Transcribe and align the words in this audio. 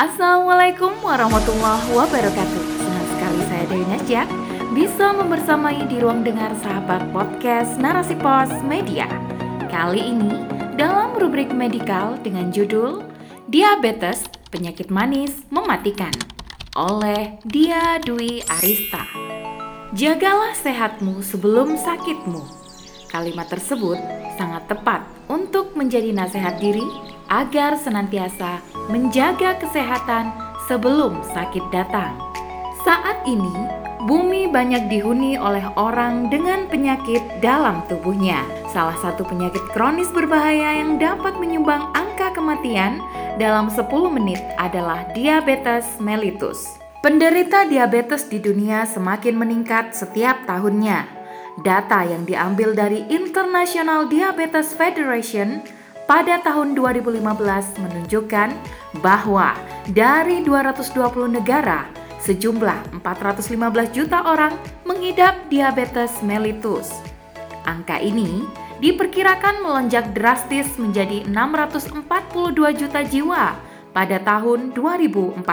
Assalamualaikum 0.00 0.96
warahmatullahi 1.04 1.92
wabarakatuh. 1.92 2.64
Senang 2.80 3.06
sekali 3.12 3.40
saya 3.52 3.64
Dewi 3.68 3.84
Najak 3.84 4.28
bisa 4.72 5.12
membersamai 5.12 5.84
di 5.92 6.00
ruang 6.00 6.24
dengar 6.24 6.56
sahabat 6.56 7.04
podcast 7.12 7.76
Narasi 7.76 8.16
Pos 8.16 8.48
Media. 8.64 9.04
Kali 9.68 10.00
ini 10.00 10.32
dalam 10.80 11.12
rubrik 11.20 11.52
medikal 11.52 12.16
dengan 12.24 12.48
judul 12.48 13.04
Diabetes 13.52 14.24
Penyakit 14.48 14.88
Manis 14.88 15.36
Mematikan 15.52 16.16
oleh 16.80 17.36
Dia 17.44 18.00
Dwi 18.00 18.40
Arista. 18.48 19.04
Jagalah 19.92 20.56
sehatmu 20.56 21.20
sebelum 21.20 21.76
sakitmu. 21.76 22.40
Kalimat 23.12 23.52
tersebut 23.52 24.00
sangat 24.40 24.64
tepat 24.64 25.04
untuk 25.28 25.76
menjadi 25.76 26.08
nasihat 26.16 26.56
diri 26.56 26.88
agar 27.30 27.78
senantiasa 27.78 28.58
menjaga 28.90 29.56
kesehatan 29.62 30.34
sebelum 30.66 31.22
sakit 31.30 31.62
datang. 31.70 32.18
Saat 32.82 33.22
ini, 33.24 33.54
bumi 34.04 34.50
banyak 34.50 34.90
dihuni 34.90 35.38
oleh 35.38 35.62
orang 35.78 36.26
dengan 36.26 36.66
penyakit 36.66 37.22
dalam 37.38 37.86
tubuhnya. 37.86 38.42
Salah 38.74 38.98
satu 38.98 39.22
penyakit 39.22 39.62
kronis 39.70 40.10
berbahaya 40.10 40.82
yang 40.82 40.98
dapat 40.98 41.38
menyumbang 41.38 41.86
angka 41.94 42.34
kematian 42.34 42.98
dalam 43.38 43.70
10 43.70 43.86
menit 44.10 44.42
adalah 44.58 45.06
diabetes 45.14 45.86
mellitus. 46.02 46.78
Penderita 47.00 47.64
diabetes 47.64 48.28
di 48.28 48.36
dunia 48.36 48.84
semakin 48.84 49.32
meningkat 49.32 49.96
setiap 49.96 50.44
tahunnya. 50.44 51.08
Data 51.64 52.04
yang 52.04 52.28
diambil 52.28 52.76
dari 52.76 53.08
International 53.08 54.04
Diabetes 54.04 54.76
Federation 54.76 55.64
pada 56.10 56.42
tahun 56.42 56.74
2015 56.74 57.22
menunjukkan 57.86 58.50
bahwa 58.98 59.54
dari 59.94 60.42
220 60.42 60.90
negara, 61.30 61.86
sejumlah 62.18 62.98
415 62.98 63.94
juta 63.94 64.18
orang 64.26 64.58
mengidap 64.82 65.38
diabetes 65.46 66.10
mellitus. 66.26 66.90
Angka 67.62 68.02
ini 68.02 68.42
diperkirakan 68.82 69.62
melonjak 69.62 70.10
drastis 70.10 70.66
menjadi 70.82 71.30
642 71.30 72.02
juta 72.74 73.06
jiwa 73.06 73.54
pada 73.94 74.18
tahun 74.18 74.74
2040. 74.74 75.46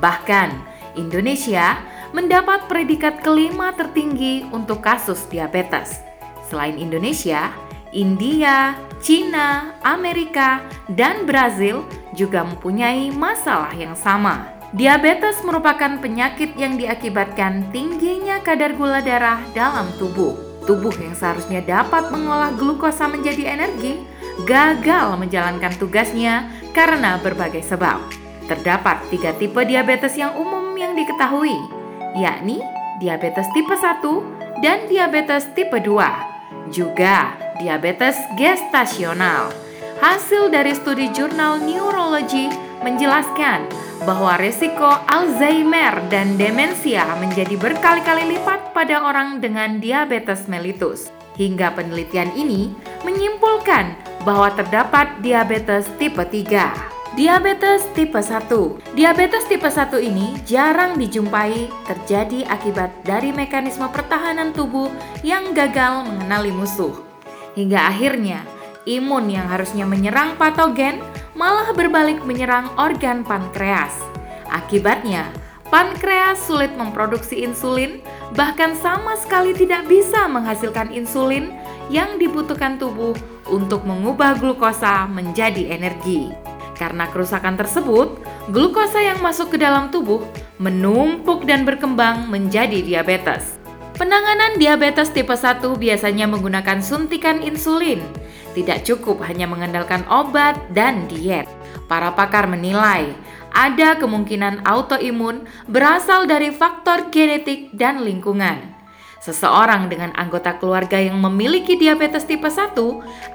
Bahkan, 0.00 0.48
Indonesia 0.96 1.76
mendapat 2.16 2.72
predikat 2.72 3.20
kelima 3.20 3.76
tertinggi 3.76 4.48
untuk 4.48 4.80
kasus 4.80 5.28
diabetes. 5.28 6.00
Selain 6.48 6.80
Indonesia, 6.80 7.52
India, 7.92 8.72
China, 9.00 9.76
Amerika, 9.84 10.64
dan 10.92 11.28
Brazil 11.28 11.84
juga 12.16 12.42
mempunyai 12.42 13.12
masalah 13.12 13.72
yang 13.76 13.94
sama. 13.94 14.48
Diabetes 14.74 15.40
merupakan 15.46 15.96
penyakit 16.02 16.58
yang 16.58 16.74
diakibatkan 16.74 17.70
tingginya 17.70 18.42
kadar 18.42 18.74
gula 18.74 18.98
darah 19.00 19.40
dalam 19.54 19.86
tubuh. 19.96 20.34
Tubuh 20.66 20.92
yang 20.98 21.14
seharusnya 21.14 21.62
dapat 21.62 22.10
mengolah 22.10 22.50
glukosa 22.58 23.06
menjadi 23.06 23.54
energi 23.54 24.02
gagal 24.44 25.16
menjalankan 25.16 25.72
tugasnya 25.80 26.50
karena 26.76 27.16
berbagai 27.22 27.64
sebab. 27.64 28.02
Terdapat 28.50 29.00
tiga 29.08 29.32
tipe 29.38 29.58
diabetes 29.64 30.18
yang 30.18 30.36
umum 30.36 30.76
yang 30.76 30.92
diketahui, 30.92 31.56
yakni 32.18 32.60
diabetes 33.00 33.48
tipe 33.56 33.72
1 33.72 34.02
dan 34.60 34.84
diabetes 34.90 35.48
tipe 35.56 35.78
2. 35.78 36.74
Juga 36.74 37.45
diabetes 37.60 38.16
gestasional. 38.36 39.52
Hasil 40.00 40.52
dari 40.52 40.76
studi 40.76 41.08
jurnal 41.08 41.56
Neurology 41.64 42.52
menjelaskan 42.84 43.64
bahwa 44.04 44.36
risiko 44.36 44.86
Alzheimer 45.08 46.04
dan 46.12 46.36
demensia 46.36 47.08
menjadi 47.16 47.56
berkali-kali 47.56 48.36
lipat 48.36 48.76
pada 48.76 49.00
orang 49.00 49.40
dengan 49.40 49.80
diabetes 49.80 50.44
mellitus. 50.52 51.08
Hingga 51.40 51.76
penelitian 51.76 52.32
ini 52.36 52.72
menyimpulkan 53.04 53.96
bahwa 54.24 54.52
terdapat 54.52 55.20
diabetes 55.24 55.88
tipe 55.96 56.20
3. 56.20 56.96
Diabetes 57.16 57.80
tipe 57.96 58.20
1 58.20 58.92
Diabetes 58.92 59.48
tipe 59.48 59.64
1 59.72 59.88
ini 60.04 60.36
jarang 60.44 61.00
dijumpai 61.00 61.72
terjadi 61.88 62.44
akibat 62.44 62.92
dari 63.08 63.32
mekanisme 63.32 63.88
pertahanan 63.88 64.52
tubuh 64.52 64.92
yang 65.24 65.56
gagal 65.56 66.04
mengenali 66.04 66.52
musuh 66.52 67.05
hingga 67.56 67.88
akhirnya 67.88 68.44
imun 68.86 69.32
yang 69.32 69.50
harusnya 69.50 69.88
menyerang 69.88 70.38
patogen 70.38 71.02
malah 71.34 71.72
berbalik 71.74 72.22
menyerang 72.22 72.70
organ 72.78 73.26
pankreas. 73.26 73.92
Akibatnya, 74.46 75.26
pankreas 75.72 76.38
sulit 76.46 76.70
memproduksi 76.78 77.42
insulin, 77.42 77.98
bahkan 78.38 78.78
sama 78.78 79.18
sekali 79.18 79.50
tidak 79.52 79.90
bisa 79.90 80.30
menghasilkan 80.30 80.94
insulin 80.94 81.50
yang 81.90 82.14
dibutuhkan 82.16 82.78
tubuh 82.78 83.12
untuk 83.50 83.82
mengubah 83.82 84.38
glukosa 84.38 85.10
menjadi 85.10 85.74
energi. 85.74 86.30
Karena 86.76 87.08
kerusakan 87.08 87.56
tersebut, 87.56 88.20
glukosa 88.52 89.00
yang 89.00 89.18
masuk 89.24 89.56
ke 89.56 89.58
dalam 89.58 89.88
tubuh 89.88 90.22
menumpuk 90.60 91.48
dan 91.48 91.64
berkembang 91.64 92.28
menjadi 92.28 92.84
diabetes. 92.84 93.65
Penanganan 93.96 94.60
diabetes 94.60 95.08
tipe 95.08 95.32
1 95.32 95.64
biasanya 95.80 96.28
menggunakan 96.28 96.84
suntikan 96.84 97.40
insulin. 97.40 98.04
Tidak 98.52 98.84
cukup 98.84 99.24
hanya 99.24 99.48
mengandalkan 99.48 100.04
obat 100.12 100.60
dan 100.76 101.08
diet. 101.08 101.48
Para 101.88 102.12
pakar 102.12 102.44
menilai 102.44 103.16
ada 103.56 103.96
kemungkinan 103.96 104.68
autoimun 104.68 105.48
berasal 105.64 106.28
dari 106.28 106.52
faktor 106.52 107.08
genetik 107.08 107.72
dan 107.72 108.04
lingkungan. 108.04 108.76
Seseorang 109.24 109.88
dengan 109.88 110.12
anggota 110.12 110.60
keluarga 110.60 111.00
yang 111.00 111.16
memiliki 111.16 111.80
diabetes 111.80 112.28
tipe 112.28 112.52
1 112.52 112.76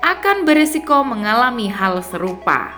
akan 0.05 0.38
berisiko 0.45 1.01
mengalami 1.01 1.73
hal 1.73 2.05
serupa. 2.05 2.69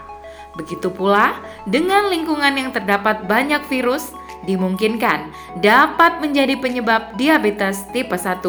Begitu 0.55 0.87
pula 0.87 1.35
dengan 1.67 2.07
lingkungan 2.07 2.55
yang 2.55 2.71
terdapat 2.71 3.27
banyak 3.27 3.59
virus, 3.67 4.15
dimungkinkan 4.45 5.31
dapat 5.59 6.19
menjadi 6.19 6.59
penyebab 6.59 7.15
diabetes 7.15 7.83
tipe 7.91 8.15
1. 8.15 8.43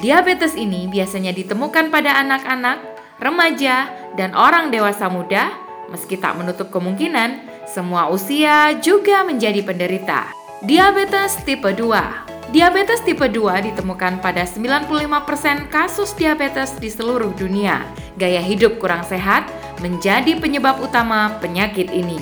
Diabetes 0.00 0.56
ini 0.56 0.88
biasanya 0.88 1.36
ditemukan 1.36 1.92
pada 1.92 2.16
anak-anak, 2.24 2.78
remaja, 3.20 3.92
dan 4.16 4.32
orang 4.32 4.72
dewasa 4.72 5.08
muda, 5.12 5.52
meski 5.92 6.16
tak 6.16 6.40
menutup 6.40 6.72
kemungkinan 6.72 7.44
semua 7.68 8.08
usia 8.08 8.76
juga 8.80 9.22
menjadi 9.22 9.60
penderita. 9.62 10.32
Diabetes 10.62 11.42
tipe 11.42 11.74
2 11.74 12.32
Diabetes 12.52 13.00
tipe 13.00 13.24
2 13.24 13.72
ditemukan 13.72 14.20
pada 14.20 14.44
95% 14.44 15.72
kasus 15.72 16.12
diabetes 16.12 16.76
di 16.76 16.92
seluruh 16.92 17.32
dunia. 17.32 17.80
Gaya 18.20 18.44
hidup 18.44 18.76
kurang 18.76 19.08
sehat 19.08 19.48
menjadi 19.80 20.36
penyebab 20.36 20.76
utama 20.84 21.32
penyakit 21.40 21.88
ini. 21.88 22.20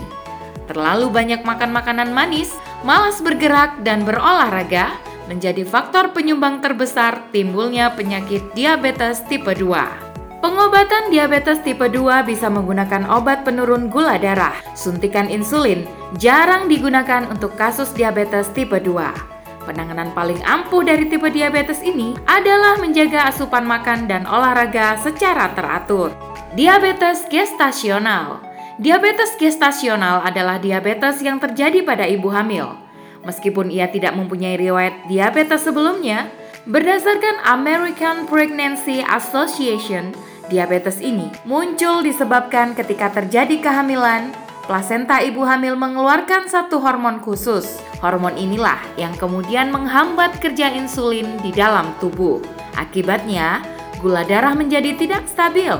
Terlalu 0.71 1.11
banyak 1.11 1.43
makan 1.43 1.75
makanan 1.75 2.15
manis 2.15 2.55
malas 2.81 3.21
bergerak 3.21 3.85
dan 3.85 4.05
berolahraga 4.09 4.97
menjadi 5.29 5.63
faktor 5.63 6.11
penyumbang 6.11 6.59
terbesar 6.59 7.23
timbulnya 7.31 7.95
penyakit 7.95 8.43
diabetes 8.57 9.23
tipe 9.31 9.53
2. 9.53 10.11
Pengobatan 10.41 11.13
diabetes 11.13 11.61
tipe 11.61 11.85
2 11.85 12.25
bisa 12.25 12.49
menggunakan 12.49 13.05
obat 13.13 13.45
penurun 13.45 13.93
gula 13.93 14.17
darah. 14.17 14.57
Suntikan 14.73 15.29
insulin 15.29 15.85
jarang 16.17 16.67
digunakan 16.67 17.29
untuk 17.29 17.55
kasus 17.55 17.93
diabetes 17.93 18.49
tipe 18.57 18.81
2. 18.81 19.69
Penanganan 19.69 20.11
paling 20.17 20.41
ampuh 20.43 20.81
dari 20.81 21.07
tipe 21.07 21.29
diabetes 21.29 21.85
ini 21.85 22.17
adalah 22.25 22.81
menjaga 22.81 23.29
asupan 23.29 23.69
makan 23.69 24.09
dan 24.09 24.25
olahraga 24.25 24.97
secara 24.99 25.53
teratur. 25.53 26.11
Diabetes 26.57 27.29
gestasional 27.31 28.50
Diabetes 28.79 29.35
gestasional 29.35 30.23
adalah 30.23 30.63
diabetes 30.63 31.19
yang 31.25 31.43
terjadi 31.43 31.83
pada 31.83 32.07
ibu 32.07 32.31
hamil. 32.31 32.79
Meskipun 33.27 33.69
ia 33.69 33.91
tidak 33.91 34.15
mempunyai 34.15 34.55
riwayat 34.55 35.11
diabetes 35.11 35.67
sebelumnya, 35.67 36.31
berdasarkan 36.71 37.43
American 37.51 38.31
Pregnancy 38.31 39.03
Association, 39.03 40.15
diabetes 40.47 41.03
ini 41.03 41.29
muncul 41.43 42.01
disebabkan 42.01 42.73
ketika 42.79 43.11
terjadi 43.11 43.59
kehamilan, 43.61 44.31
plasenta 44.65 45.19
ibu 45.21 45.43
hamil 45.45 45.75
mengeluarkan 45.75 46.47
satu 46.47 46.79
hormon 46.79 47.19
khusus. 47.21 47.83
Hormon 48.01 48.39
inilah 48.39 48.81
yang 48.97 49.13
kemudian 49.19 49.69
menghambat 49.69 50.41
kerja 50.41 50.73
insulin 50.73 51.37
di 51.45 51.53
dalam 51.53 51.93
tubuh. 52.01 52.41
Akibatnya, 52.79 53.61
gula 54.01 54.25
darah 54.25 54.57
menjadi 54.57 54.97
tidak 54.97 55.29
stabil. 55.29 55.77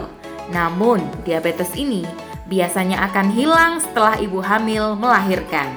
Namun, 0.53 1.01
diabetes 1.25 1.73
ini 1.79 2.05
biasanya 2.51 3.07
akan 3.07 3.31
hilang 3.31 3.79
setelah 3.79 4.19
ibu 4.19 4.43
hamil 4.43 4.99
melahirkan. 4.99 5.71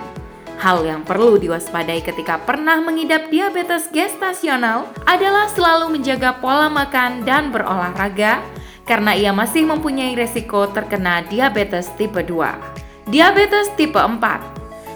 Hal 0.57 0.81
yang 0.81 1.05
perlu 1.05 1.37
diwaspadai 1.37 2.01
ketika 2.01 2.41
pernah 2.41 2.81
mengidap 2.81 3.29
diabetes 3.29 3.93
gestasional 3.93 4.89
adalah 5.05 5.45
selalu 5.53 5.93
menjaga 5.99 6.33
pola 6.41 6.67
makan 6.73 7.21
dan 7.21 7.53
berolahraga 7.53 8.41
karena 8.89 9.13
ia 9.13 9.29
masih 9.31 9.69
mempunyai 9.69 10.17
resiko 10.17 10.65
terkena 10.73 11.21
diabetes 11.29 11.93
tipe 11.93 12.19
2. 12.25 13.11
Diabetes 13.13 13.69
tipe 13.77 13.99
4 13.99 14.17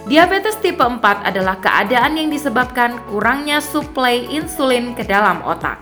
Diabetes 0.08 0.56
tipe 0.64 0.80
4 0.80 1.04
adalah 1.04 1.60
keadaan 1.60 2.16
yang 2.16 2.32
disebabkan 2.32 2.96
kurangnya 3.12 3.60
suplai 3.60 4.24
insulin 4.24 4.96
ke 4.96 5.04
dalam 5.04 5.44
otak. 5.44 5.76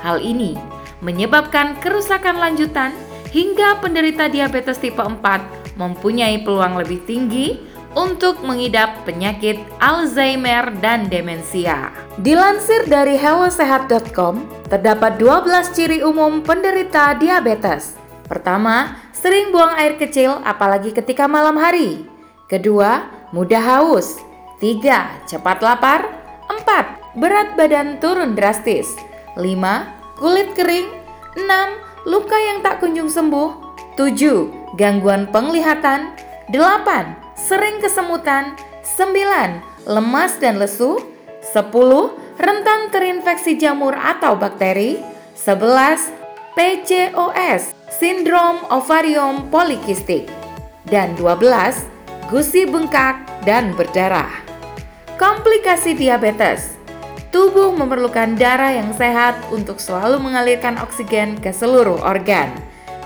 Hal 0.00 0.24
ini 0.24 0.56
menyebabkan 1.04 1.76
kerusakan 1.84 2.40
lanjutan 2.40 2.96
hingga 3.32 3.80
penderita 3.80 4.28
diabetes 4.28 4.78
tipe 4.78 5.00
4 5.00 5.80
mempunyai 5.80 6.44
peluang 6.44 6.78
lebih 6.78 7.00
tinggi 7.08 7.72
untuk 7.92 8.40
mengidap 8.40 9.04
penyakit 9.04 9.60
Alzheimer 9.80 10.72
dan 10.80 11.12
demensia. 11.12 11.92
Dilansir 12.20 12.88
dari 12.88 13.20
hellosehat.com, 13.20 14.68
terdapat 14.68 15.20
12 15.20 15.76
ciri 15.76 15.98
umum 16.00 16.40
penderita 16.40 17.12
diabetes. 17.16 17.96
Pertama, 18.24 18.96
sering 19.12 19.52
buang 19.52 19.76
air 19.76 20.00
kecil 20.00 20.40
apalagi 20.40 20.92
ketika 20.96 21.28
malam 21.28 21.60
hari. 21.60 22.08
Kedua, 22.48 23.04
mudah 23.32 23.60
haus. 23.60 24.20
Tiga, 24.56 25.20
cepat 25.28 25.60
lapar. 25.60 26.08
Empat, 26.48 27.16
berat 27.16 27.56
badan 27.56 28.00
turun 28.00 28.32
drastis. 28.32 28.88
Lima, 29.36 29.88
kulit 30.16 30.52
kering. 30.56 30.88
Enam, 31.32 31.80
luka 32.08 32.38
yang 32.38 32.64
tak 32.64 32.80
kunjung 32.82 33.10
sembuh. 33.10 33.74
Tujuh, 33.98 34.72
gangguan 34.80 35.28
penglihatan. 35.28 36.14
Delapan, 36.48 37.16
sering 37.36 37.78
kesemutan. 37.78 38.56
Sembilan, 38.82 39.62
lemas 39.86 40.36
dan 40.42 40.58
lesu. 40.58 40.98
Sepuluh, 41.42 42.16
rentan 42.38 42.88
terinfeksi 42.90 43.58
jamur 43.58 43.92
atau 43.94 44.34
bakteri. 44.34 44.98
Sebelas, 45.36 46.08
PCOS 46.52 47.82
sindrom 48.02 48.58
ovarium 48.72 49.46
polikistik, 49.52 50.26
dan 50.88 51.12
12 51.14 51.86
gusi 52.32 52.64
bengkak 52.64 53.20
dan 53.44 53.76
berdarah. 53.76 54.32
Komplikasi 55.20 55.94
diabetes 55.94 56.81
Tubuh 57.32 57.72
memerlukan 57.72 58.36
darah 58.36 58.76
yang 58.76 58.92
sehat 58.92 59.40
untuk 59.48 59.80
selalu 59.80 60.20
mengalirkan 60.20 60.76
oksigen 60.76 61.40
ke 61.40 61.48
seluruh 61.48 61.96
organ. 62.04 62.52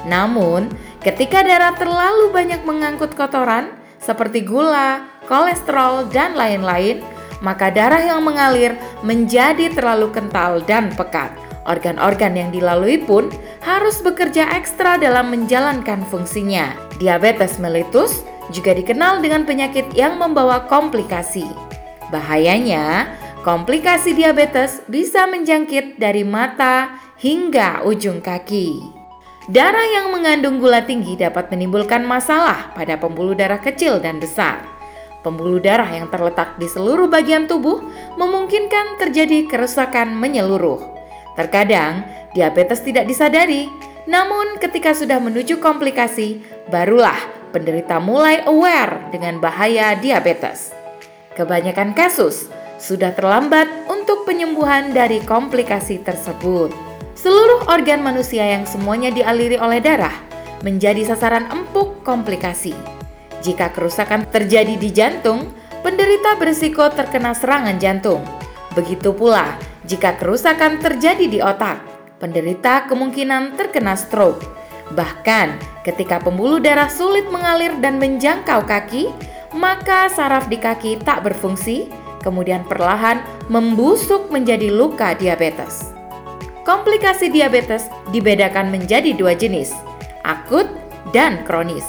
Namun, 0.03 0.67
ketika 0.99 1.47
darah 1.47 1.71
terlalu 1.79 2.35
banyak 2.35 2.67
mengangkut 2.67 3.15
kotoran 3.15 3.71
seperti 4.03 4.43
gula, 4.43 5.07
kolesterol, 5.31 6.11
dan 6.11 6.35
lain-lain, 6.35 7.07
maka 7.39 7.71
darah 7.71 8.03
yang 8.03 8.27
mengalir 8.27 8.75
menjadi 9.07 9.71
terlalu 9.71 10.11
kental 10.11 10.59
dan 10.67 10.91
pekat. 10.99 11.31
Organ-organ 11.67 12.35
yang 12.35 12.51
dilalui 12.51 13.03
pun 13.03 13.31
harus 13.63 14.03
bekerja 14.03 14.51
ekstra 14.59 14.99
dalam 14.99 15.31
menjalankan 15.31 16.03
fungsinya. 16.11 16.75
Diabetes 16.99 17.63
mellitus 17.63 18.27
juga 18.55 18.75
dikenal 18.75 19.23
dengan 19.23 19.47
penyakit 19.47 19.91
yang 19.95 20.19
membawa 20.19 20.67
komplikasi. 20.71 21.47
Bahayanya, 22.15 23.11
komplikasi 23.47 24.19
diabetes 24.19 24.83
bisa 24.91 25.23
menjangkit 25.31 26.03
dari 26.03 26.27
mata 26.27 26.99
hingga 27.23 27.87
ujung 27.87 28.19
kaki. 28.19 28.83
Darah 29.47 29.87
yang 29.87 30.11
mengandung 30.11 30.59
gula 30.59 30.83
tinggi 30.83 31.15
dapat 31.15 31.55
menimbulkan 31.55 32.03
masalah 32.03 32.75
pada 32.75 32.99
pembuluh 32.99 33.39
darah 33.39 33.63
kecil 33.63 34.03
dan 34.03 34.19
besar. 34.19 34.67
Pembuluh 35.23 35.63
darah 35.63 35.87
yang 35.87 36.11
terletak 36.11 36.59
di 36.59 36.67
seluruh 36.67 37.07
bagian 37.07 37.47
tubuh 37.47 37.87
memungkinkan 38.19 38.99
terjadi 38.99 39.47
kerusakan 39.47 40.19
menyeluruh. 40.19 40.83
Terkadang 41.39 42.03
diabetes 42.35 42.83
tidak 42.83 43.07
disadari, 43.07 43.71
namun 44.11 44.59
ketika 44.59 44.91
sudah 44.91 45.23
menuju 45.23 45.63
komplikasi, 45.63 46.43
barulah 46.67 47.15
penderita 47.55 48.03
mulai 48.03 48.43
aware 48.43 49.07
dengan 49.15 49.39
bahaya 49.39 49.95
diabetes. 49.95 50.75
Kebanyakan 51.39 51.95
kasus 51.95 52.51
sudah 52.77 53.13
terlambat 53.17 53.69
untuk 53.89 54.29
penyembuhan 54.29 54.93
dari 54.93 55.21
komplikasi 55.25 56.01
tersebut. 56.05 56.73
Seluruh 57.17 57.65
organ 57.73 58.05
manusia 58.05 58.45
yang 58.45 58.69
semuanya 58.69 59.09
dialiri 59.09 59.57
oleh 59.57 59.81
darah 59.81 60.15
menjadi 60.61 61.13
sasaran 61.13 61.49
empuk 61.49 62.05
komplikasi. 62.05 62.77
Jika 63.41 63.73
kerusakan 63.73 64.29
terjadi 64.29 64.77
di 64.77 64.93
jantung, 64.93 65.49
penderita 65.81 66.37
berisiko 66.37 66.89
terkena 66.93 67.33
serangan 67.33 67.81
jantung. 67.81 68.21
Begitu 68.77 69.17
pula 69.17 69.57
jika 69.89 70.19
kerusakan 70.19 70.83
terjadi 70.83 71.25
di 71.31 71.39
otak, 71.41 71.81
penderita 72.21 72.85
kemungkinan 72.91 73.57
terkena 73.57 73.97
stroke. 73.97 74.45
Bahkan, 74.93 75.83
ketika 75.83 76.23
pembuluh 76.23 76.63
darah 76.63 76.91
sulit 76.91 77.27
mengalir 77.31 77.75
dan 77.83 77.99
menjangkau 77.99 78.67
kaki, 78.67 79.11
maka 79.57 80.11
saraf 80.11 80.47
di 80.47 80.59
kaki 80.59 81.03
tak 81.03 81.27
berfungsi, 81.27 81.91
kemudian 82.27 82.67
perlahan 82.67 83.23
membusuk 83.47 84.35
menjadi 84.35 84.75
luka 84.75 85.15
diabetes. 85.15 85.95
Komplikasi 86.67 87.31
diabetes 87.31 87.87
dibedakan 88.11 88.75
menjadi 88.75 89.15
dua 89.15 89.39
jenis, 89.39 89.71
akut 90.27 90.67
dan 91.15 91.47
kronis. 91.47 91.87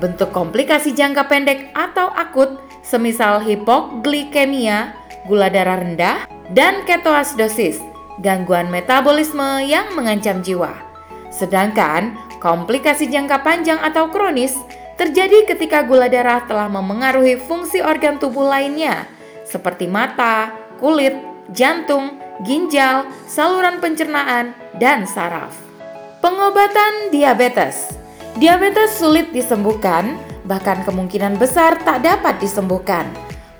Bentuk 0.00 0.32
komplikasi 0.32 0.96
jangka 0.96 1.28
pendek 1.28 1.68
atau 1.76 2.08
akut, 2.16 2.56
semisal 2.80 3.44
hipoglikemia, 3.44 4.96
gula 5.28 5.52
darah 5.52 5.84
rendah, 5.84 6.24
dan 6.56 6.80
ketoasidosis, 6.88 7.76
gangguan 8.24 8.72
metabolisme 8.72 9.60
yang 9.68 9.92
mengancam 9.92 10.40
jiwa. 10.40 10.72
Sedangkan 11.28 12.16
komplikasi 12.40 13.12
jangka 13.12 13.44
panjang 13.44 13.76
atau 13.84 14.08
kronis 14.08 14.56
terjadi 14.96 15.44
ketika 15.44 15.84
gula 15.84 16.08
darah 16.08 16.40
telah 16.48 16.72
memengaruhi 16.72 17.36
fungsi 17.36 17.84
organ 17.84 18.16
tubuh 18.16 18.48
lainnya 18.48 19.04
seperti 19.56 19.88
mata, 19.88 20.52
kulit, 20.76 21.16
jantung, 21.56 22.20
ginjal, 22.44 23.08
saluran 23.24 23.80
pencernaan, 23.80 24.52
dan 24.76 25.08
saraf. 25.08 25.56
Pengobatan 26.20 27.08
diabetes. 27.08 27.96
Diabetes 28.36 29.00
sulit 29.00 29.32
disembuhkan, 29.32 30.20
bahkan 30.44 30.84
kemungkinan 30.84 31.40
besar 31.40 31.80
tak 31.80 32.04
dapat 32.04 32.36
disembuhkan 32.36 33.08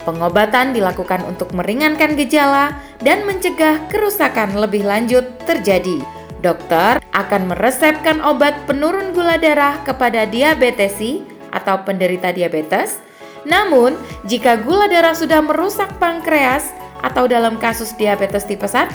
Pengobatan 0.07 0.71
dilakukan 0.71 1.27
untuk 1.27 1.51
meringankan 1.51 2.15
gejala 2.15 2.79
dan 3.03 3.27
mencegah 3.27 3.91
kerusakan 3.91 4.55
lebih 4.55 4.87
lanjut 4.87 5.27
terjadi. 5.51 5.99
Dokter 6.39 7.03
akan 7.11 7.51
meresepkan 7.51 8.23
obat 8.23 8.55
penurun 8.71 9.11
gula 9.11 9.35
darah 9.35 9.83
kepada 9.83 10.23
diabetesi 10.23 11.27
atau 11.51 11.83
penderita 11.83 12.31
diabetes. 12.31 13.03
Namun, 13.47 13.95
jika 14.27 14.59
gula 14.59 14.91
darah 14.91 15.15
sudah 15.15 15.39
merusak 15.39 15.89
pankreas 16.03 16.75
atau 17.01 17.31
dalam 17.31 17.57
kasus 17.63 17.95
diabetes 17.95 18.43
tipe 18.43 18.67
1, 18.67 18.93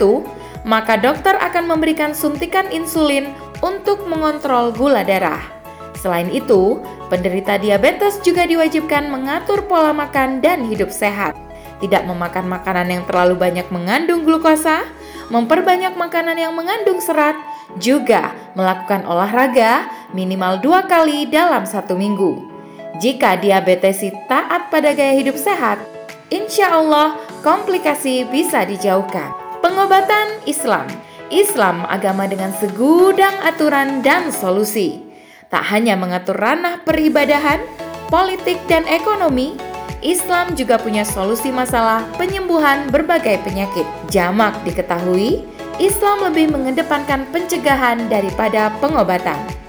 maka 0.67 0.99
dokter 0.99 1.39
akan 1.39 1.71
memberikan 1.71 2.11
suntikan 2.11 2.67
insulin 2.69 3.31
untuk 3.63 4.03
mengontrol 4.05 4.75
gula 4.75 5.07
darah. 5.07 5.39
Selain 5.95 6.27
itu, 6.27 6.83
Penderita 7.11 7.59
diabetes 7.59 8.23
juga 8.23 8.47
diwajibkan 8.47 9.11
mengatur 9.11 9.67
pola 9.67 9.91
makan 9.91 10.39
dan 10.39 10.63
hidup 10.63 10.87
sehat. 10.95 11.35
Tidak 11.83 12.07
memakan 12.07 12.47
makanan 12.47 12.87
yang 12.87 13.03
terlalu 13.03 13.35
banyak 13.35 13.67
mengandung 13.67 14.23
glukosa, 14.23 14.87
memperbanyak 15.27 15.91
makanan 15.99 16.39
yang 16.39 16.55
mengandung 16.55 17.03
serat, 17.03 17.35
juga 17.75 18.31
melakukan 18.55 19.03
olahraga 19.03 19.91
minimal 20.15 20.63
dua 20.63 20.87
kali 20.87 21.27
dalam 21.27 21.67
satu 21.67 21.99
minggu. 21.99 22.50
Jika 23.01 23.41
diabetes 23.41 24.05
taat 24.29 24.69
pada 24.69 24.93
gaya 24.93 25.17
hidup 25.17 25.33
sehat, 25.33 25.81
insya 26.29 26.69
Allah 26.77 27.17
komplikasi 27.41 28.29
bisa 28.29 28.61
dijauhkan. 28.61 29.33
Pengobatan 29.65 30.37
Islam 30.45 30.85
Islam 31.31 31.87
agama 31.87 32.27
dengan 32.27 32.51
segudang 32.59 33.33
aturan 33.41 34.03
dan 34.05 34.29
solusi 34.29 34.99
tak 35.47 35.63
hanya 35.71 35.95
mengatur 35.95 36.35
ranah 36.35 36.83
peribadahan, 36.83 37.59
politik, 38.07 38.59
dan 38.67 38.87
ekonomi, 38.87 39.55
Islam 39.99 40.55
juga 40.55 40.79
punya 40.79 41.03
solusi 41.03 41.51
masalah 41.51 42.07
penyembuhan 42.15 42.87
berbagai 42.87 43.39
penyakit. 43.43 43.83
Jamak 44.07 44.55
diketahui, 44.63 45.43
Islam 45.79 46.31
lebih 46.31 46.51
mengedepankan 46.55 47.27
pencegahan 47.35 48.07
daripada 48.07 48.71
pengobatan. 48.79 49.60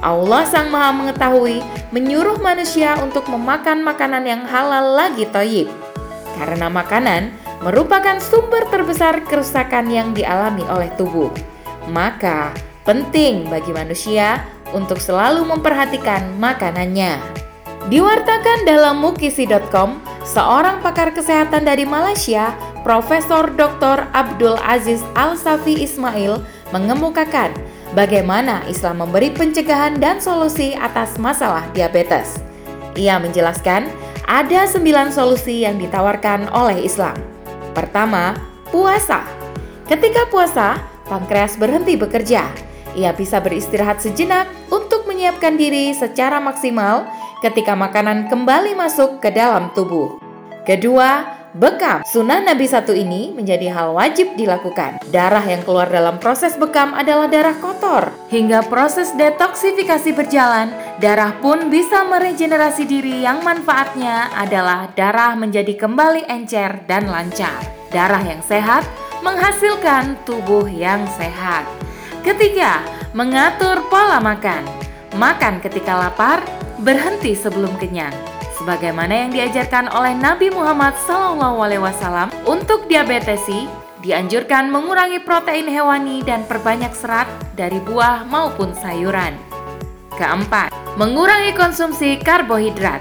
Allah 0.00 0.46
Sang 0.46 0.70
Maha 0.70 0.94
Mengetahui 0.94 1.62
menyuruh 1.90 2.38
manusia 2.38 2.98
untuk 3.02 3.26
memakan 3.26 3.82
makanan 3.82 4.24
yang 4.24 4.42
halal 4.46 4.94
lagi 4.94 5.26
toyib. 5.28 5.68
Karena 6.38 6.70
makanan 6.70 7.34
merupakan 7.62 8.22
sumber 8.22 8.62
terbesar 8.70 9.26
kerusakan 9.26 9.90
yang 9.90 10.14
dialami 10.14 10.62
oleh 10.70 10.90
tubuh. 10.94 11.30
Maka 11.90 12.54
penting 12.86 13.50
bagi 13.50 13.74
manusia 13.74 14.46
untuk 14.70 15.02
selalu 15.02 15.42
memperhatikan 15.48 16.36
makanannya. 16.38 17.18
Diwartakan 17.88 18.68
dalam 18.68 19.00
mukisi.com, 19.00 19.96
seorang 20.20 20.84
pakar 20.84 21.16
kesehatan 21.16 21.64
dari 21.64 21.88
Malaysia, 21.88 22.52
Profesor 22.84 23.48
Dr. 23.48 24.04
Abdul 24.12 24.60
Aziz 24.60 25.00
Al-Safi 25.16 25.88
Ismail 25.88 26.44
mengemukakan 26.68 27.48
bagaimana 27.98 28.62
Islam 28.70 29.02
memberi 29.02 29.34
pencegahan 29.34 29.98
dan 29.98 30.22
solusi 30.22 30.78
atas 30.78 31.18
masalah 31.18 31.66
diabetes. 31.74 32.38
Ia 32.94 33.18
menjelaskan 33.18 33.90
ada 34.30 34.70
sembilan 34.70 35.10
solusi 35.10 35.66
yang 35.66 35.82
ditawarkan 35.82 36.54
oleh 36.54 36.86
Islam. 36.86 37.18
Pertama, 37.74 38.38
puasa. 38.70 39.26
Ketika 39.90 40.30
puasa, 40.30 40.78
pankreas 41.10 41.58
berhenti 41.58 41.98
bekerja. 41.98 42.46
Ia 42.94 43.10
bisa 43.18 43.42
beristirahat 43.42 43.98
sejenak 43.98 44.46
untuk 44.70 45.10
menyiapkan 45.10 45.58
diri 45.58 45.90
secara 45.90 46.38
maksimal 46.38 47.02
ketika 47.42 47.74
makanan 47.74 48.30
kembali 48.30 48.78
masuk 48.78 49.18
ke 49.18 49.34
dalam 49.34 49.74
tubuh. 49.74 50.18
Kedua, 50.62 51.37
Bekam, 51.56 52.04
sunnah 52.04 52.44
Nabi 52.44 52.68
satu 52.68 52.92
ini 52.92 53.32
menjadi 53.32 53.72
hal 53.72 53.96
wajib 53.96 54.36
dilakukan. 54.36 55.00
Darah 55.08 55.40
yang 55.40 55.64
keluar 55.64 55.88
dalam 55.88 56.20
proses 56.20 56.52
bekam 56.60 56.92
adalah 56.92 57.24
darah 57.24 57.56
kotor. 57.56 58.12
Hingga 58.28 58.68
proses 58.68 59.16
detoksifikasi 59.16 60.12
berjalan, 60.12 60.68
darah 61.00 61.32
pun 61.40 61.72
bisa 61.72 62.04
meregenerasi 62.04 62.84
diri 62.84 63.24
yang 63.24 63.40
manfaatnya 63.40 64.28
adalah 64.36 64.92
darah 64.92 65.32
menjadi 65.40 65.72
kembali 65.72 66.28
encer 66.28 66.84
dan 66.84 67.08
lancar. 67.08 67.64
Darah 67.88 68.20
yang 68.20 68.44
sehat 68.44 68.84
menghasilkan 69.24 70.20
tubuh 70.28 70.68
yang 70.68 71.00
sehat. 71.16 71.64
Ketiga, 72.20 72.84
mengatur 73.16 73.80
pola 73.88 74.20
makan. 74.20 74.68
Makan 75.16 75.64
ketika 75.64 75.96
lapar, 75.96 76.44
berhenti 76.84 77.32
sebelum 77.32 77.72
kenyang 77.80 78.37
sebagaimana 78.68 79.24
yang 79.24 79.32
diajarkan 79.32 79.88
oleh 79.96 80.12
Nabi 80.12 80.52
Muhammad 80.52 80.92
SAW 81.08 82.28
untuk 82.44 82.84
diabetesi 82.84 83.64
dianjurkan 84.04 84.68
mengurangi 84.68 85.24
protein 85.24 85.64
hewani 85.64 86.20
dan 86.20 86.44
perbanyak 86.44 86.92
serat 86.92 87.24
dari 87.56 87.80
buah 87.80 88.28
maupun 88.28 88.76
sayuran. 88.76 89.32
Keempat, 90.20 90.68
mengurangi 91.00 91.56
konsumsi 91.56 92.20
karbohidrat. 92.20 93.00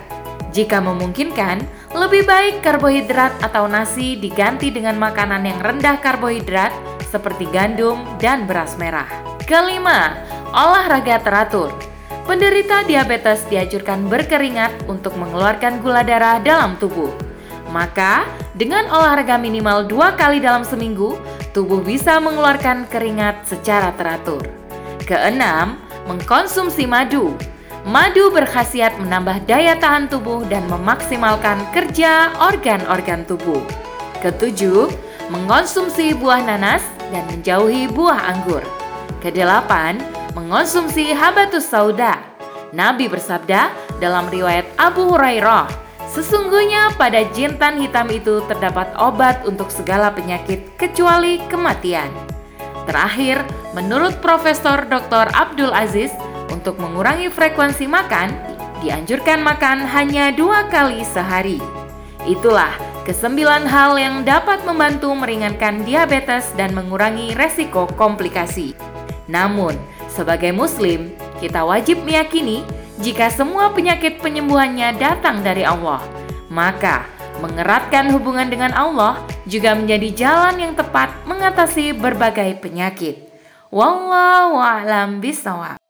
Jika 0.55 0.79
memungkinkan, 0.79 1.59
lebih 1.91 2.23
baik 2.23 2.63
karbohidrat 2.63 3.35
atau 3.43 3.67
nasi 3.67 4.15
diganti 4.15 4.71
dengan 4.71 4.95
makanan 4.95 5.43
yang 5.43 5.59
rendah 5.59 5.99
karbohidrat 5.99 6.71
seperti 7.11 7.43
gandum 7.51 8.07
dan 8.23 8.47
beras 8.47 8.79
merah. 8.79 9.11
Kelima, 9.43 10.15
olahraga 10.55 11.19
teratur. 11.19 11.86
Penderita 12.27 12.83
diabetes 12.83 13.47
dianjurkan 13.47 14.11
berkeringat 14.11 14.91
untuk 14.91 15.15
mengeluarkan 15.15 15.79
gula 15.79 16.03
darah 16.03 16.43
dalam 16.43 16.75
tubuh. 16.75 17.07
Maka, 17.71 18.27
dengan 18.51 18.83
olahraga 18.91 19.39
minimal 19.39 19.87
dua 19.87 20.11
kali 20.11 20.43
dalam 20.43 20.67
seminggu, 20.67 21.15
tubuh 21.55 21.79
bisa 21.79 22.19
mengeluarkan 22.19 22.83
keringat 22.91 23.47
secara 23.47 23.95
teratur. 23.95 24.43
Keenam, 25.07 25.79
mengkonsumsi 26.11 26.83
madu. 26.83 27.31
Madu 27.87 28.27
berkhasiat 28.27 28.99
menambah 28.99 29.47
daya 29.47 29.79
tahan 29.79 30.11
tubuh 30.11 30.43
dan 30.51 30.67
memaksimalkan 30.67 31.63
kerja 31.71 32.35
organ-organ 32.43 33.23
tubuh. 33.23 33.63
Ketujuh, 34.19 34.91
mengkonsumsi 35.31 36.11
buah 36.19 36.43
nanas 36.43 36.83
dan 37.07 37.23
menjauhi 37.31 37.87
buah 37.87 38.35
anggur. 38.35 38.67
Kedelapan, 39.23 40.16
mengonsumsi 40.37 41.17
habatus 41.17 41.65
sauda. 41.65 42.21
Nabi 42.69 43.09
bersabda 43.09 43.73
dalam 43.97 44.29
riwayat 44.29 44.69
Abu 44.77 45.09
Hurairah, 45.09 45.65
sesungguhnya 46.13 46.93
pada 46.93 47.25
jintan 47.33 47.81
hitam 47.81 48.05
itu 48.13 48.45
terdapat 48.45 48.93
obat 49.01 49.41
untuk 49.49 49.73
segala 49.73 50.13
penyakit 50.13 50.77
kecuali 50.77 51.41
kematian. 51.49 52.13
Terakhir, 52.85 53.41
menurut 53.73 54.13
Profesor 54.21 54.85
Dr. 54.85 55.33
Abdul 55.33 55.73
Aziz, 55.73 56.13
untuk 56.53 56.77
mengurangi 56.77 57.33
frekuensi 57.33 57.89
makan, 57.89 58.31
dianjurkan 58.85 59.41
makan 59.41 59.83
hanya 59.89 60.29
dua 60.31 60.69
kali 60.69 61.01
sehari. 61.01 61.59
Itulah 62.29 62.71
kesembilan 63.09 63.65
hal 63.65 63.97
yang 63.97 64.21
dapat 64.21 64.61
membantu 64.63 65.11
meringankan 65.17 65.81
diabetes 65.83 66.51
dan 66.55 66.75
mengurangi 66.75 67.35
resiko 67.35 67.87
komplikasi. 67.95 68.75
Namun, 69.27 69.75
sebagai 70.17 70.49
Muslim, 70.49 71.13
kita 71.37 71.61
wajib 71.61 72.01
meyakini 72.01 72.65
jika 72.97 73.29
semua 73.29 73.69
penyakit 73.69 74.17
penyembuhannya 74.17 74.97
datang 74.97 75.45
dari 75.45 75.61
Allah, 75.61 76.01
maka 76.49 77.05
mengeratkan 77.37 78.09
hubungan 78.09 78.49
dengan 78.49 78.73
Allah 78.73 79.21
juga 79.45 79.77
menjadi 79.77 80.09
jalan 80.25 80.57
yang 80.57 80.73
tepat 80.73 81.13
mengatasi 81.29 81.93
berbagai 81.93 82.57
penyakit. 82.57 83.29
Wallahu 83.69 84.57
a'lam 84.57 85.21
bishawab. 85.21 85.86